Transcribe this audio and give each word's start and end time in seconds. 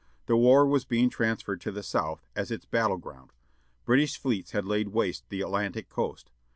The 0.25 0.35
war 0.35 0.65
was 0.65 0.83
being 0.83 1.11
transferred 1.11 1.61
to 1.61 1.71
the 1.71 1.83
South, 1.83 2.25
as 2.35 2.49
its 2.49 2.65
battle 2.65 2.97
ground. 2.97 3.33
British 3.85 4.17
fleets 4.17 4.49
had 4.49 4.65
laid 4.65 4.87
waste 4.87 5.29
the 5.29 5.41
Atlantic 5.41 5.89
coast. 5.89 6.31